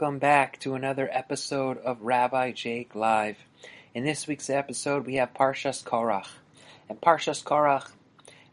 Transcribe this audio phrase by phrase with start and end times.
[0.00, 3.36] Welcome back to another episode of Rabbi Jake Live.
[3.94, 6.28] In this week's episode, we have Parshas Korach.
[6.88, 7.90] And Parshas Korach,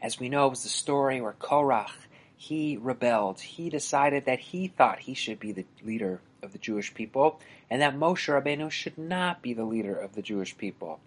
[0.02, 1.92] as we know, was the story where Korach,
[2.36, 3.42] he rebelled.
[3.42, 7.40] He decided that he thought he should be the leader of the Jewish people,
[7.70, 11.00] and that Moshe Rabbeinu should not be the leader of the Jewish people.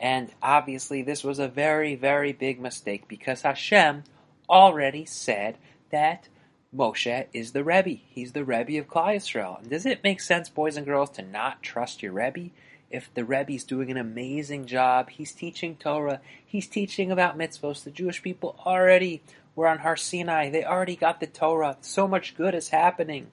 [0.00, 4.02] And obviously, this was a very, very big mistake because Hashem
[4.50, 5.58] already said
[5.90, 6.28] that
[6.74, 8.00] Moshe is the Rebbe.
[8.08, 9.68] He's the Rebbe of Klal Yisrael.
[9.68, 12.50] Does it make sense, boys and girls, to not trust your Rebbe?
[12.90, 17.82] If the Rebbe's doing an amazing job, he's teaching Torah, he's teaching about mitzvos.
[17.82, 19.22] The Jewish people already
[19.54, 20.50] were on Har Sinai.
[20.50, 21.78] They already got the Torah.
[21.80, 23.28] So much good is happening.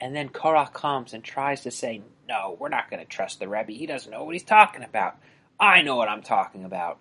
[0.00, 3.48] And then Korach comes and tries to say, no, we're not going to trust the
[3.48, 3.72] Rebbe.
[3.72, 5.16] He doesn't know what he's talking about.
[5.60, 6.98] I know what I'm talking about.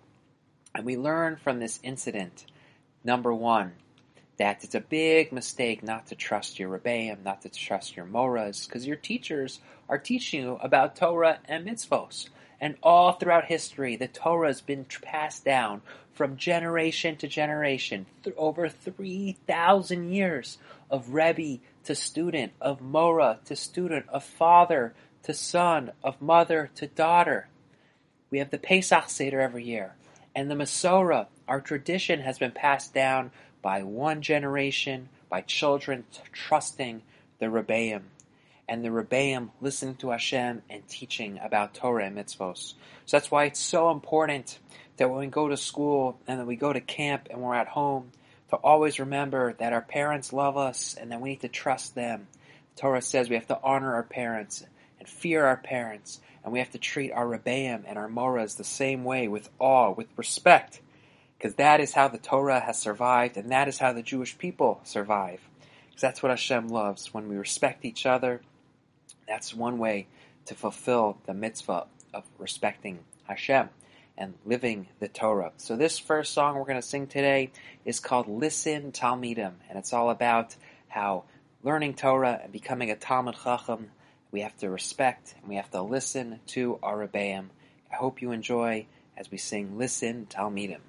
[0.73, 2.45] And we learn from this incident,
[3.03, 3.73] number one,
[4.38, 8.67] that it's a big mistake not to trust your Rebbeim, not to trust your Moras,
[8.67, 12.29] because your teachers are teaching you about Torah and mitzvos.
[12.59, 15.81] And all throughout history, the Torah has been passed down
[16.13, 20.57] from generation to generation, th- over 3,000 years
[20.89, 26.88] of Rebbe to student, of Mora to student, of father to son, of mother to
[26.88, 27.47] daughter.
[28.31, 29.95] We have the Pesach Seder every year.
[30.35, 37.02] And the Masorah, our tradition, has been passed down by one generation, by children trusting
[37.39, 38.02] the Rebbeim.
[38.67, 42.73] And the Rebbeim listening to Hashem and teaching about Torah and mitzvos.
[43.05, 44.59] So that's why it's so important
[44.97, 47.69] that when we go to school and then we go to camp and we're at
[47.69, 48.11] home,
[48.50, 52.28] to always remember that our parents love us and that we need to trust them.
[52.78, 54.66] Torah says we have to honor our parents
[55.00, 58.63] and fear our parents, and we have to treat our Rebbeim and our Moras the
[58.63, 60.79] same way, with awe, with respect,
[61.38, 64.81] because that is how the Torah has survived, and that is how the Jewish people
[64.84, 65.42] survive.
[65.88, 67.14] Because that's what Hashem loves.
[67.14, 68.42] When we respect each other,
[69.28, 70.08] that's one way
[70.46, 73.70] to fulfill the mitzvah of respecting Hashem
[74.18, 75.52] and living the Torah.
[75.58, 77.52] So this first song we're going to sing today
[77.86, 80.56] is called Listen Talmidim, and it's all about
[80.88, 81.25] how
[81.64, 83.92] learning Torah and becoming a Talmud Chacham,
[84.31, 87.50] we have to respect and we have to listen to our Rebbeim.
[87.92, 90.81] I hope you enjoy as we sing Listen Talmidim.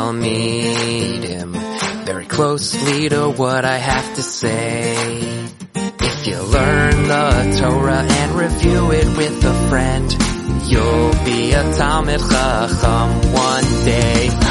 [0.00, 1.52] Listen, him
[2.04, 4.94] very closely to what I have to say.
[5.74, 10.10] If you learn the Torah and review it with a friend,
[10.66, 14.49] you'll be a Talmud Chacham one day.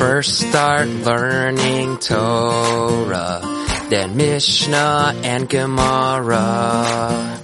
[0.00, 3.42] First start learning Torah,
[3.90, 7.38] then Mishnah and Gemara.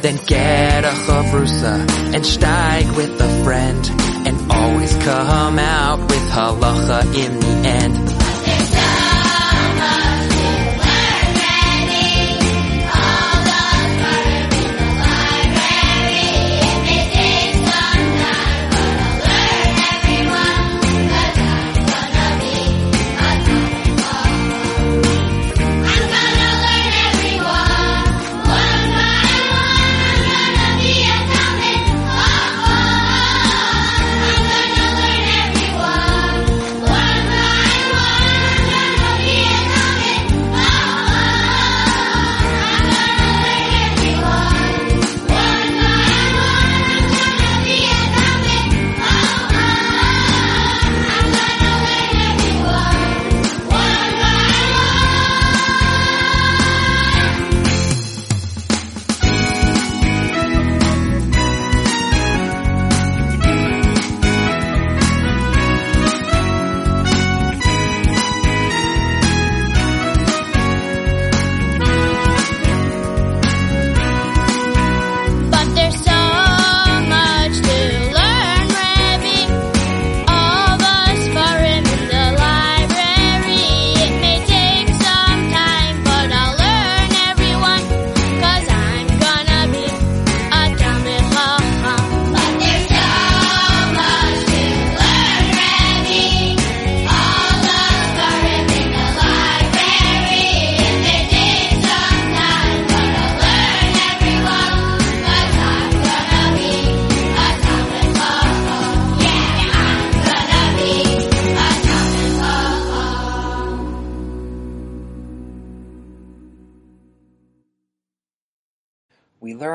[0.00, 3.90] Then get a chavrusa and steig with a friend,
[4.24, 8.09] and always come out with halacha in the end.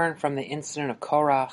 [0.06, 1.52] Learn from the incident of Korach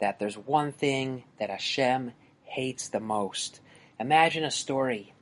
[0.00, 2.10] that there's one thing that Hashem
[2.42, 3.60] hates the most.
[4.00, 5.14] Imagine a story.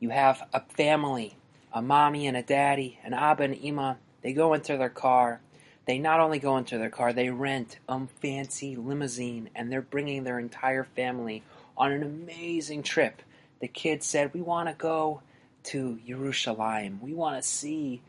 [0.00, 1.36] You have a family,
[1.70, 3.98] a mommy and a daddy, an abba and ima.
[4.22, 5.42] They go into their car.
[5.84, 10.24] They not only go into their car, they rent a fancy limousine and they're bringing
[10.24, 11.42] their entire family
[11.76, 13.20] on an amazing trip.
[13.60, 15.20] The kids said, We want to go
[15.64, 17.02] to Yerushalayim.
[17.02, 18.00] We want to see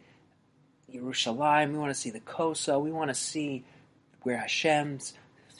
[0.90, 1.74] Yerushalayim.
[1.74, 2.82] We want to see the Kosel.
[2.82, 3.66] We want to see
[4.24, 5.14] where Hashem's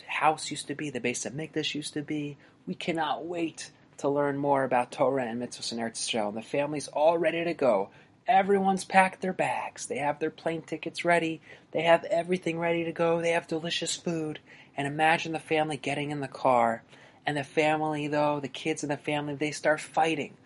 [0.08, 2.38] house used to be, the Beis Hamikdash used to be.
[2.68, 6.34] We cannot wait to learn more about Torah and mitzvahs in Eretz Yisrael.
[6.34, 7.90] The family's all ready to go.
[8.28, 9.88] Everyone's packed their bags.
[9.88, 11.42] They have their plane tickets ready.
[11.72, 13.22] They have everything ready to go.
[13.22, 14.40] They have delicious food.
[14.78, 16.84] And imagine the family getting in the car.
[17.26, 20.38] And the family, though, the kids in the family, they start fighting.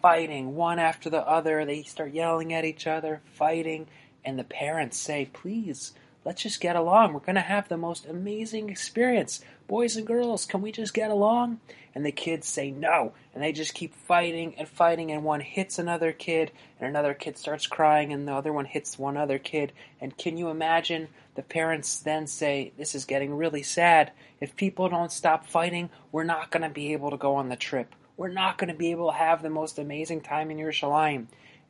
[0.00, 1.64] Fighting one after the other.
[1.64, 3.86] They start yelling at each other, fighting.
[4.24, 5.92] And the parents say, please,
[6.24, 7.12] let's just get along.
[7.12, 9.40] We're going to have the most amazing experience.
[9.66, 11.60] Boys and girls, can we just get along?
[11.94, 13.12] And the kids say no.
[13.34, 15.12] And they just keep fighting and fighting.
[15.12, 16.50] And one hits another kid,
[16.80, 19.72] and another kid starts crying, and the other one hits one other kid.
[20.00, 21.08] And can you imagine?
[21.34, 24.12] The parents then say, This is getting really sad.
[24.40, 27.56] If people don't stop fighting, we're not going to be able to go on the
[27.56, 27.94] trip.
[28.16, 31.26] We're not going to be able to have the most amazing time in Yerushalayim.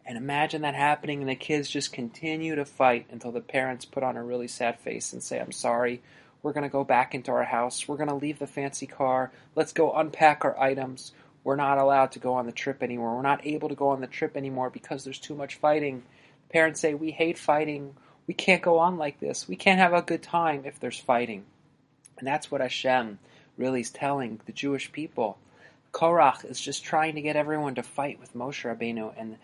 [0.06, 4.02] And imagine that happening, and the kids just continue to fight until the parents put
[4.02, 6.02] on a really sad face and say, I'm sorry,
[6.42, 9.32] we're going to go back into our house, we're going to leave the fancy car,
[9.54, 11.12] let's go unpack our items.
[11.42, 13.16] We're not allowed to go on the trip anymore.
[13.16, 16.02] We're not able to go on the trip anymore because there's too much fighting.
[16.50, 17.94] Parents say, We hate fighting.
[18.26, 19.46] We can't go on like this.
[19.46, 21.44] We can't have a good time if there's fighting.
[22.18, 23.18] And that's what Hashem
[23.58, 25.38] really is telling the Jewish people.
[25.92, 29.36] Korach is just trying to get everyone to fight with Moshe Rabbeinu and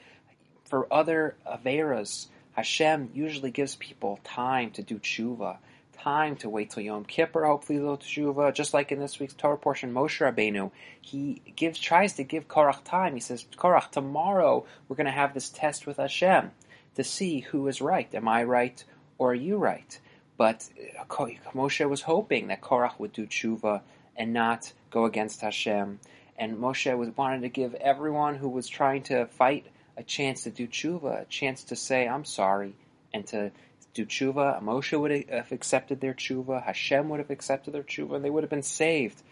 [0.71, 5.59] for other Averas, Hashem usually gives people time to do tshuva,
[5.93, 8.55] time to wait till Yom Kippur, hopefully do tshuva.
[8.55, 10.71] Just like in this week's Torah portion, Moshe Rabbeinu,
[11.01, 13.15] he gives tries to give Korach time.
[13.15, 16.53] He says, Korach, tomorrow we're going to have this test with Hashem
[16.95, 18.13] to see who is right.
[18.15, 18.83] Am I right
[19.19, 19.99] or are you right?
[20.37, 20.69] But
[21.01, 23.83] uh, Moshe was hoping that Korach would do tshuva
[24.17, 25.99] and not go against Hashem.
[26.39, 30.51] And Moshe was wanted to give everyone who was trying to fight a chance to
[30.51, 32.75] do tshuva, a chance to say, I'm sorry,
[33.13, 33.53] and to
[33.95, 34.63] do tshuva.
[34.63, 38.43] Moshe would have accepted their tshuva, Hashem would have accepted their tshuva, and they would
[38.43, 39.23] have been saved.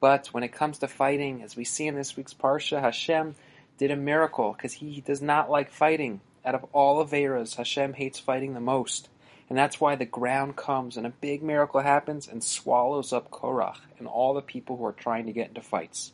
[0.00, 3.36] But when it comes to fighting, as we see in this week's Parsha, Hashem
[3.78, 6.20] did a miracle because he does not like fighting.
[6.44, 9.08] Out of all of Averas, Hashem hates fighting the most.
[9.48, 13.76] And that's why the ground comes and a big miracle happens and swallows up Korach
[13.98, 16.12] and all the people who are trying to get into fights.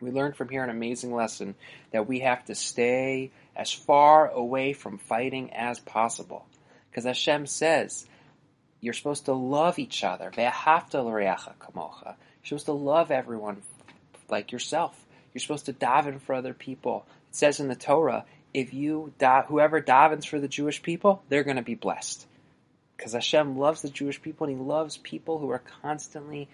[0.00, 1.54] We learned from here an amazing lesson
[1.90, 6.46] that we have to stay as far away from fighting as possible.
[6.90, 8.06] Because Hashem says,
[8.80, 10.30] you're supposed to love each other.
[10.36, 10.52] You're
[12.44, 13.62] supposed to love everyone
[14.28, 15.04] like yourself.
[15.32, 17.06] You're supposed to daven for other people.
[17.30, 18.24] It says in the Torah,
[18.54, 22.26] if you da- whoever davens for the Jewish people, they're going to be blessed.
[22.96, 26.48] Because Hashem loves the Jewish people and He loves people who are constantly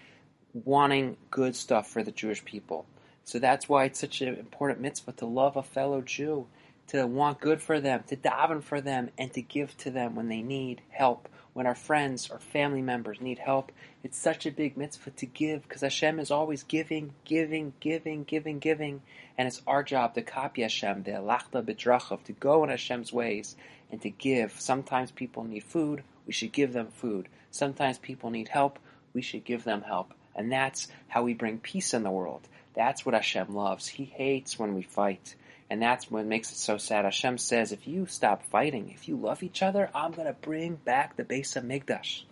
[0.53, 2.85] wanting good stuff for the Jewish people.
[3.25, 6.47] So that's why it's such an important mitzvah to love a fellow Jew,
[6.87, 10.27] to want good for them, to daven for them, and to give to them when
[10.27, 11.29] they need help.
[11.53, 13.71] When our friends or family members need help,
[14.03, 18.57] it's such a big mitzvah to give because Hashem is always giving, giving, giving, giving,
[18.57, 19.01] giving.
[19.37, 23.55] And it's our job to copy Hashem, the alachta bedrachav, to go in Hashem's ways
[23.91, 24.59] and to give.
[24.59, 27.29] Sometimes people need food, we should give them food.
[27.51, 28.79] Sometimes people need help,
[29.13, 30.13] we should give them help.
[30.35, 32.47] And that's how we bring peace in the world.
[32.73, 33.87] That's what Hashem loves.
[33.87, 35.35] He hates when we fight.
[35.69, 37.05] And that's what makes it so sad.
[37.05, 40.75] Hashem says, if you stop fighting, if you love each other, I'm going to bring
[40.75, 42.23] back the Beis Hamikdash.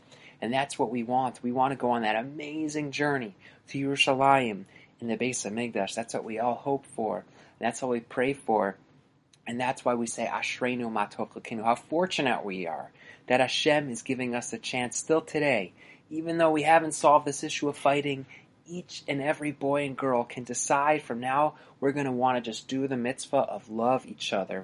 [0.41, 1.41] And that's what we want.
[1.41, 3.35] We want to go on that amazing journey
[3.69, 4.65] to Yerushalayim
[4.99, 5.95] in the Beis Hamikdash.
[5.95, 7.25] That's what we all hope for.
[7.59, 8.75] That's what we pray for.
[9.47, 11.63] And that's why we say, Ashreinu Matov Chalkenu.
[11.63, 12.91] How fortunate we are
[13.27, 15.73] that Hashem is giving us a chance still today,
[16.09, 18.25] even though we haven't solved this issue of fighting,
[18.65, 22.41] each and every boy and girl can decide from now we're going to want to
[22.41, 24.63] just do the mitzvah of love each other.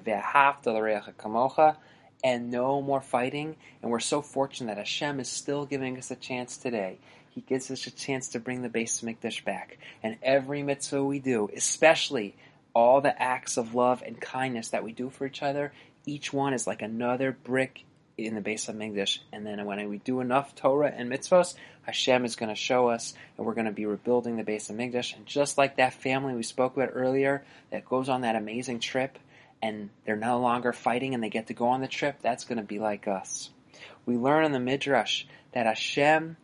[2.24, 3.56] And no more fighting.
[3.82, 6.98] And we're so fortunate that Hashem is still giving us a chance today.
[7.30, 9.78] He gives us a chance to bring the Beis Hamikdash back.
[10.02, 12.36] And every mitzvah we do, especially
[12.74, 15.72] all the acts of love and kindness that we do for each other,
[16.06, 17.84] each one is like another brick
[18.18, 19.20] in the Beis Hamikdash.
[19.32, 23.14] And then when we do enough Torah and mitzvahs, Hashem is going to show us,
[23.36, 25.16] and we're going to be rebuilding the Beis Hamikdash.
[25.16, 29.18] And just like that family we spoke about earlier that goes on that amazing trip,
[29.62, 32.58] and they're no longer fighting and they get to go on the trip, that's going
[32.58, 33.50] to be like us.
[34.04, 36.36] We learn in the Midrash that Hashem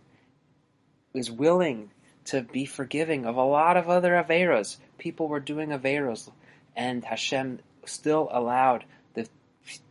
[1.12, 1.90] is willing
[2.26, 4.78] to be forgiving of a lot of other Averos.
[4.98, 6.30] People were doing Averos,
[6.74, 8.84] and Hashem still allowed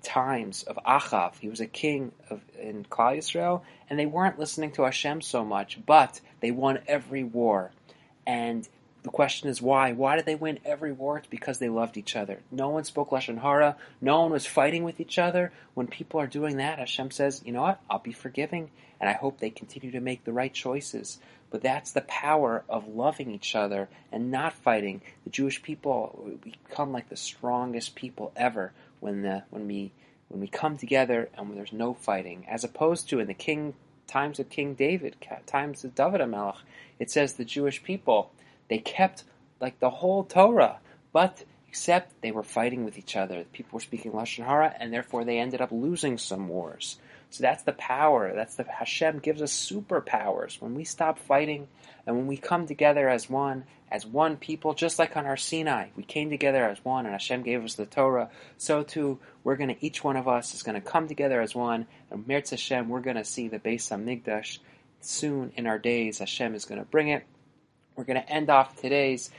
[0.03, 1.37] times of Achav.
[1.39, 5.43] He was a king of, in Klal Yisrael, and they weren't listening to Hashem so
[5.43, 7.71] much, but they won every war.
[8.25, 8.67] And
[9.03, 9.91] the question is why?
[9.91, 11.17] Why did they win every war?
[11.17, 12.39] It's because they loved each other.
[12.51, 13.75] No one spoke lashon hara.
[13.99, 15.51] No one was fighting with each other.
[15.73, 17.81] When people are doing that, Hashem says, "You know what?
[17.89, 21.19] I'll be forgiving, and I hope they continue to make the right choices."
[21.53, 25.03] But that's the power of loving each other and not fighting.
[25.23, 29.91] The Jewish people become like the strongest people ever when the when we
[30.29, 33.75] when we come together and when there's no fighting, as opposed to in the king
[34.07, 36.57] times of King David, times of David HaMelech,
[36.97, 38.31] it says the Jewish people
[38.67, 39.23] they kept
[39.61, 40.79] like the whole Torah,
[41.11, 43.45] but except they were fighting with each other.
[43.53, 46.97] People were speaking lashon hara, and therefore they ended up losing some wars.
[47.33, 48.31] So that's the power.
[48.35, 51.67] That's the Hashem gives us superpowers when we stop fighting
[52.05, 55.87] and when we come together as one, as one people, just like on Har Sinai,
[55.95, 58.29] we came together as one, and Hashem gave us the Torah.
[58.59, 61.55] So too, we're going to each one of us is going to come together as
[61.55, 64.59] one, and Mirz Hashem, we're going to see the Beis Hamikdash
[65.01, 66.19] soon in our days.
[66.19, 67.23] Hashem is going to bring it.
[67.95, 69.31] We're going to end off today's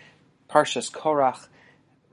[0.50, 1.46] Parshas Korach,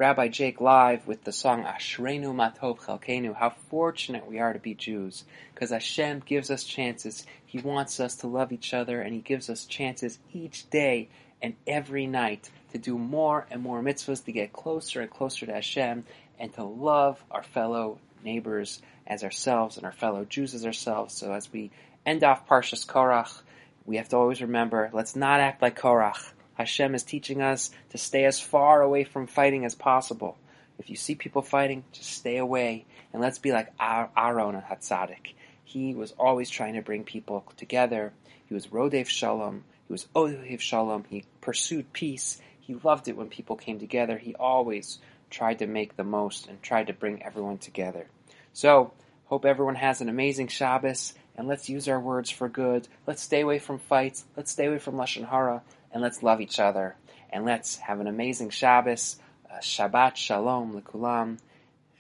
[0.02, 3.36] Rabbi Jake live with the song Ashreinu Matov Chalkenu.
[3.36, 7.24] How fortunate we are to be Jews, because Hashem gives us chances.
[7.46, 11.54] He wants us to love each other, and He gives us chances each day and
[11.68, 16.04] every night to do more and more mitzvahs, to get closer and closer to Hashem,
[16.40, 21.14] and to love our fellow neighbors as ourselves and our fellow Jews as ourselves.
[21.14, 21.70] So as we
[22.08, 23.40] end off Parshas Korach,
[23.86, 26.34] we have to always remember, let's not act like Korach.
[26.54, 30.38] Hashem is teaching us to stay as far away from fighting as possible.
[30.78, 32.86] If you see people fighting, just stay away.
[33.14, 35.34] And let's be like Aaron Hatzadik.
[35.64, 38.14] He was always trying to bring people together.
[38.48, 39.64] He was Rodef Shalom.
[39.88, 41.06] He was Ohev Shalom.
[41.10, 42.42] He pursued peace.
[42.60, 44.18] He loved it when people came together.
[44.18, 48.08] He always tried to make the most and tried to bring everyone together.
[48.54, 48.94] So,
[49.26, 52.88] hope everyone has an amazing Shabbos and let's use our words for good.
[53.08, 54.26] Let's stay away from fights.
[54.36, 56.96] Let's stay away from lashon hara, and let's love each other.
[57.30, 59.18] And let's have an amazing Shabbos.
[59.50, 61.40] Uh, Shabbat Shalom lekulam.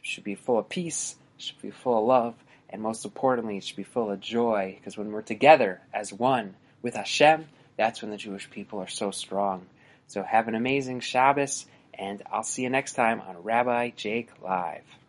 [0.01, 1.15] Should be full of peace.
[1.37, 2.35] Should be full of love,
[2.69, 4.75] and most importantly, it should be full of joy.
[4.77, 7.45] Because when we're together as one with Hashem,
[7.77, 9.65] that's when the Jewish people are so strong.
[10.07, 15.00] So have an amazing Shabbos, and I'll see you next time on Rabbi Jake Live.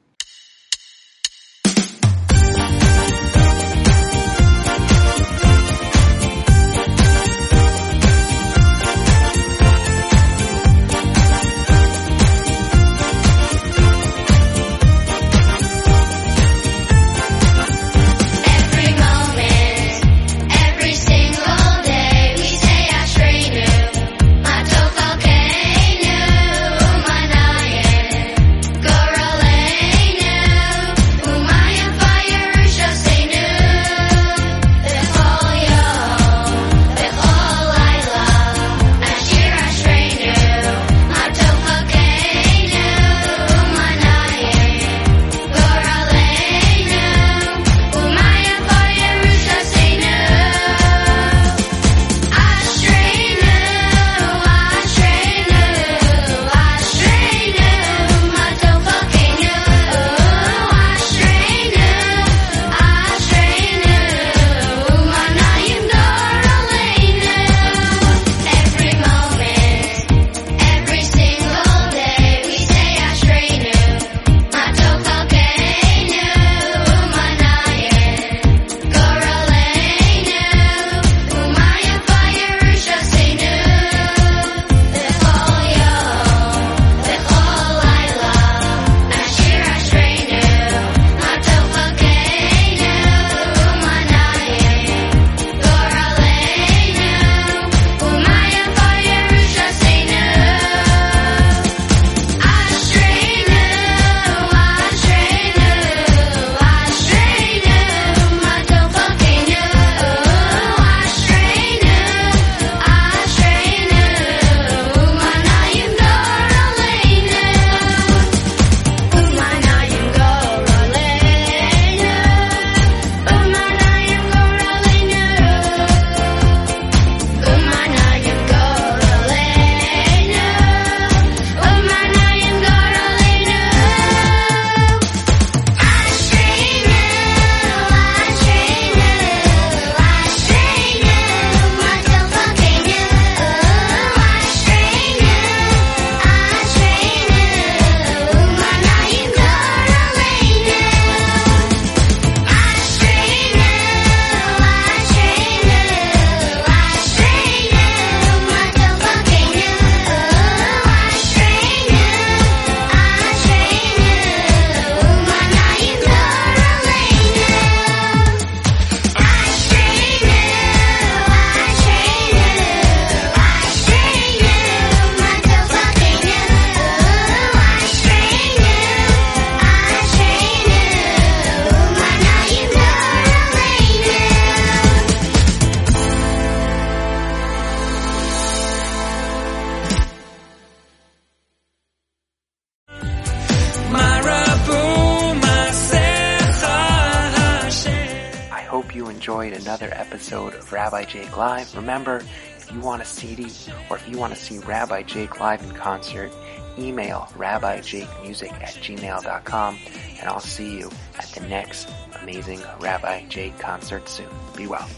[200.72, 201.74] Rabbi Jake Live.
[201.76, 202.22] Remember,
[202.58, 203.48] if you want a CD
[203.90, 206.32] or if you want to see Rabbi Jake live in concert,
[206.78, 209.78] email rabbijakemusic at gmail.com
[210.18, 211.88] and I'll see you at the next
[212.22, 214.28] amazing Rabbi Jake concert soon.
[214.56, 214.88] Be well.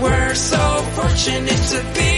[0.00, 0.58] We're so
[0.94, 2.16] fortunate to be